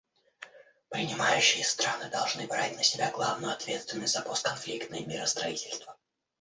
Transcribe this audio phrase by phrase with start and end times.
[0.89, 5.95] Принимающие страны должны брать на себя главную ответственность за постконфликтное миростроительство.